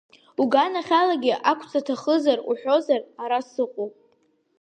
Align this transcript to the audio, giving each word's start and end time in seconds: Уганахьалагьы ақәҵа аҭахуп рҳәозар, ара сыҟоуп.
Уганахьалагьы 0.41 1.33
ақәҵа 1.51 1.79
аҭахуп 1.83 2.17
рҳәозар, 2.55 3.01
ара 3.23 3.39
сыҟоуп. 3.49 3.93